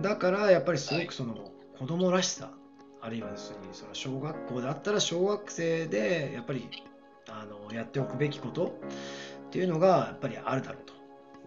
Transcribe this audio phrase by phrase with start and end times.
[0.00, 2.50] だからやっぱりすごくその子供らしさ、
[3.00, 3.52] あるいはそ
[3.84, 6.68] の小学校だったら小学生でやっぱり
[7.28, 8.78] あのやっておくべきこと
[9.46, 10.94] っていうのがやっぱりあるだろうと。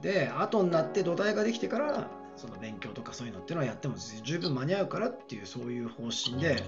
[0.01, 6.63] で後になって土台ができてからその勉強とかそういうのっていうのはやっても十分間に合うからっていうそういう方針で、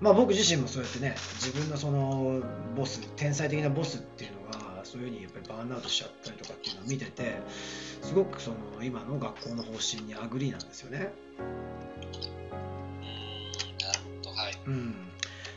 [0.00, 2.42] まあ、僕自身もそうやってね自分のその
[2.76, 4.43] ボス天才的なボスっていうのが
[4.84, 7.36] そういうふうにやっぱりバーンアウトしちゃったりとかっていうのを見てて
[8.02, 11.12] すごくその今の学校の方針に agree なんですよね。
[14.66, 14.94] うん、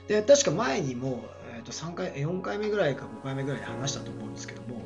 [0.08, 1.24] で確か前にも、
[1.56, 4.82] えー、と3回4回目ぐらいか5回目ぐらいで話したと思うんですけども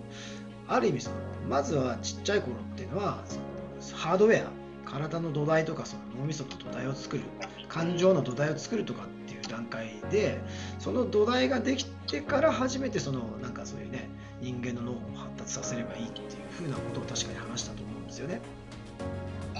[0.67, 1.15] ある意味その
[1.49, 3.23] まずはちっちゃい頃っていうのは
[3.79, 4.51] そのハードウェア
[4.89, 7.23] 体の土台とかその脳みその土台を作る
[7.67, 9.20] 感情の土台を作るとかっ
[9.51, 10.39] 段階で
[10.79, 14.09] その土台ができてから初めてそのなんかそういうね
[14.41, 18.41] 人間の脳を発達させればいいっていうふうなことを確かに話したと思うんですよね。
[19.55, 19.59] あ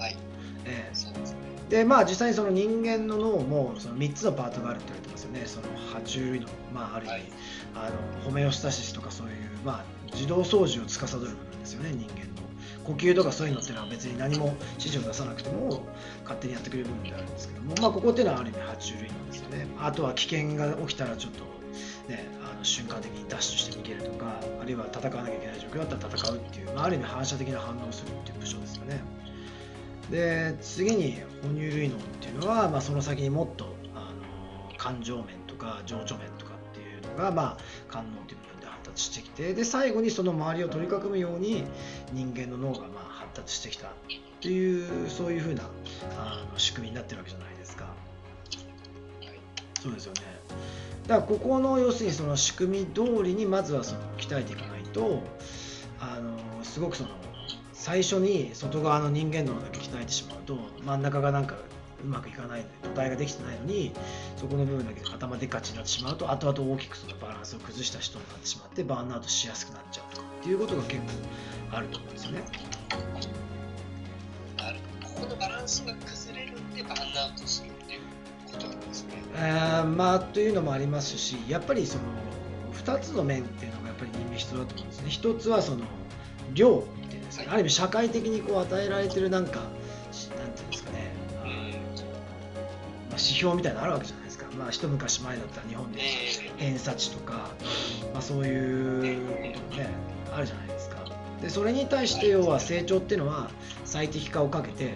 [0.00, 0.16] はい、
[0.64, 5.42] えー、でまあ実際にその人間の脳もその3つのパートがあるって言われてますよね。
[5.46, 7.32] その爬虫類のまあある意味、はい、
[7.74, 12.51] あのホメオスタシスとかそういうまあ自動操縦を司る部分ですよね人間の
[12.84, 15.82] 呼吸とかそういうのっていうのは別に何も指示を出さなくても
[16.24, 19.66] 勝手にやってくれる部分であるんですけどもまあここっていうのはある意味爬虫類なんですよね。
[19.78, 21.44] あとは危険が起きたらちょっと
[22.08, 29.00] ねあの瞬間的にダッシュして逃げるとかあるいは戦わなきゃいけない状況だったら戦うっていう、まあ、ある意味反射的な反応をするっていう部署ですよね。
[30.10, 34.12] で次に哺乳類脳っていうのは、まあ、その先にもっとあ
[34.70, 37.58] の感情面とか情緒面とかっていうのが、まあ、
[37.88, 41.64] 官能という部分で発達してきてで最後にその周りを取り囲むように
[42.12, 43.90] 人間の脳がまあ発達してきたっ
[44.40, 45.62] ていうそういうふうな
[46.18, 47.86] あの仕組みになってるわけじゃないですか。
[49.80, 50.20] そうですよね。
[51.06, 55.22] だからここの要するにその仕組み通りにまずはその鍛えていかないと
[56.00, 57.10] あのすごくその
[57.72, 61.56] 最初に外側の人間脳だけ鍛えてしまうと真ん中がなんか
[62.04, 63.92] うまくいかない土台ができてないのに
[64.36, 72.42] そこの部分だけ頭でっかちになってしまうと後々大きくそのバランスを崩した人になってしまってバーンアウトしやすくなっちゃうとかっていうことが結構あると思うんですよね。
[75.02, 78.00] ここのバランスが崩れるんでバーンアウトするっていう
[78.50, 79.10] ことなんですね。
[79.34, 82.04] えー、まあというのもありますしやっぱりその
[82.74, 85.08] 2つの面っていうのがやっぱり人間必要だと思うんですね。
[85.10, 85.84] 1つはその
[86.54, 89.70] 量ですある意味社会的にこう与えられてるなんかなん
[90.52, 91.46] ていうんですかね、まあ、
[93.12, 96.00] 指標みたいなのあるわけじゃないですか、まあ、一昔前だったら日本で
[96.62, 97.50] 偏差値とか、
[98.12, 99.88] まあ、そういうこともね
[100.32, 101.02] あるじゃないですか。
[101.40, 103.50] でそれに対して要は成長っていうのは
[103.84, 104.94] 最適化をかけて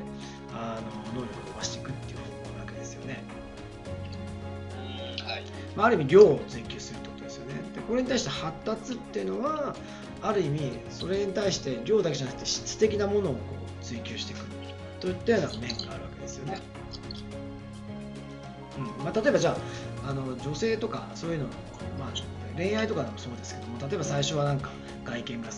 [0.54, 0.80] あ
[1.14, 3.24] の能力を伸ばしていくっていう方法なわけですよね、
[5.24, 5.44] はい。
[5.74, 7.54] まあ、ある意味量を追求するってことですよね。
[7.74, 9.74] でこれに対して発達っていうのは
[10.22, 13.40] ある意味それに対して量だけじゃなくて質的なものをこ
[13.80, 14.46] う追求していく
[15.00, 16.60] といったような面があるわけですよね。
[18.78, 19.04] うん。
[19.04, 19.56] まあ、例えばじゃあ
[20.06, 21.50] あの女性とかそういうのの、
[21.98, 22.12] まあ、
[22.56, 24.70] 恋愛とかでもそうですけども例えば最初はなんか
[25.04, 25.48] 外見が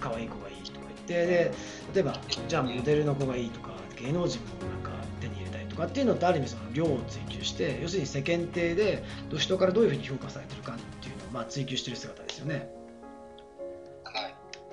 [0.00, 1.54] 可愛い子がいいとか言ってで
[1.94, 3.70] 例えばじゃあモデルの子がいいとか
[4.00, 4.90] 芸能人もなんか
[5.20, 9.04] 手に入れたいとかっていうのってある意味その量を追求して要するに世間体で
[9.36, 12.70] 人からどういうふうに評価されてるかっていうのをまあ追求してる姿ですよね。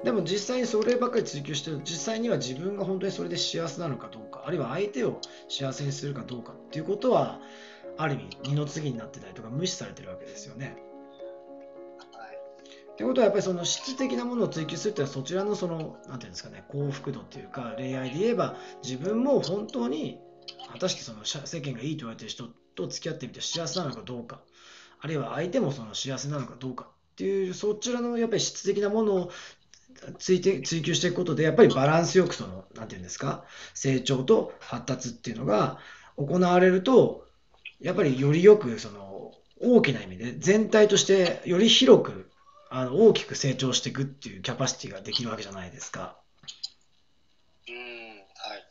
[0.04, 7.40] でも実際にそればっかり追求してる実際には自分が本当にそれで幸せなのかどうかあるいは相手を幸せにするかどうかっていうことは
[7.98, 10.78] ある意味二の次になってたりとか無視されてるわけですよね。
[12.94, 20.20] ってことはやっぱりその質的なものを追求するっていうのはそちらのその何て言うんですかね幸福度っていうか恋愛で言えば自分も本当に
[20.72, 24.42] 果たしてその世間がいいと言われてる人と付き合ってみて幸せなのかどうか
[25.00, 29.32] あるいは相手もその幸せなのかどうかっていうそちらのやっぱり質的なものを
[30.20, 33.44] 追追求していくことで、やっぱりバランスよくその、なんていうんですか、
[33.74, 35.80] 成長と発達っていうのが
[36.18, 37.27] 行われると、
[37.80, 42.32] やっぱりよりよく、その、大きな意味で、全体としてより広く、
[42.70, 46.18] あの、大きく成長していくっていうキャパシティができるわけじゃないですか。
[47.68, 48.66] うん、はい。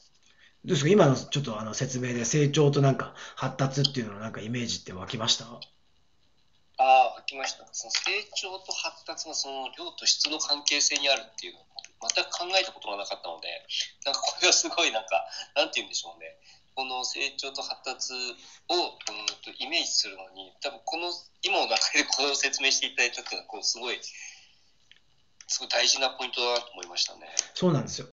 [0.65, 0.89] どうですか？
[0.91, 5.45] 今のちょっとあの説明で成長となんか発達っていうののなんかイメージって湧きました？
[6.79, 7.67] ああ、きました。
[7.73, 8.01] その成
[8.35, 11.65] 長と発達のその量と質の関係性にあるっていうのを
[12.15, 13.49] 全く考えたことがなかったので、
[14.05, 16.37] なんかこれはすごいなんか、なんて言うんでしょうね。
[16.77, 21.09] この成長と発達を、うんとイメージするのに、多分この、
[21.43, 23.99] 今の中でこれを説明していただいたのは、こうすごい、
[25.49, 27.21] すごい大事なポイントだなと思いましたね。
[27.55, 28.09] そうなんですよ。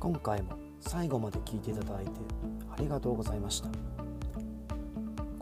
[0.00, 2.10] 今回も最後まで聞いていただいて
[2.70, 3.97] ありがとうございました